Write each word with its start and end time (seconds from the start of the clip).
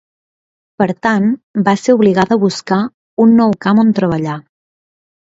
Per 0.81 0.87
tant, 1.07 1.27
va 1.69 1.77
ser 1.83 1.95
obligada 1.99 2.39
a 2.39 2.43
buscar 2.47 2.81
un 3.27 3.39
nou 3.45 3.57
camp 3.67 3.87
on 3.87 3.97
treballar. 4.05 4.43